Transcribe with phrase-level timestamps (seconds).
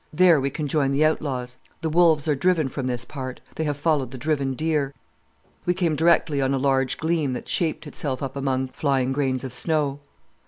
[0.11, 1.57] There we can join the outlaws.
[1.81, 3.39] The wolves are driven from this part.
[3.55, 4.95] They have followed the driven deer.'
[5.67, 9.53] "We came directly on a large gleam that shaped itself up among flying grains of
[9.53, 9.99] snow.